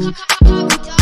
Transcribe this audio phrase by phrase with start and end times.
[0.00, 0.97] How we